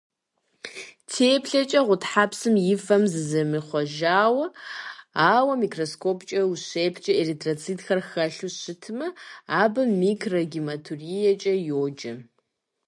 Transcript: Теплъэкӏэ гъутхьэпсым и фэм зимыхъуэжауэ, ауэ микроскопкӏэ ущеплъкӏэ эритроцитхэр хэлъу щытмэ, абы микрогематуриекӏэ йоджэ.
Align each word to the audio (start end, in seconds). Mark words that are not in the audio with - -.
Теплъэкӏэ 1.11 1.81
гъутхьэпсым 1.87 2.55
и 2.71 2.75
фэм 2.83 3.03
зимыхъуэжауэ, 3.27 4.45
ауэ 5.33 5.53
микроскопкӏэ 5.61 6.41
ущеплъкӏэ 6.53 7.13
эритроцитхэр 7.21 7.99
хэлъу 8.09 8.51
щытмэ, 8.59 9.07
абы 9.61 9.81
микрогематуриекӏэ 10.01 11.53
йоджэ. 11.67 12.13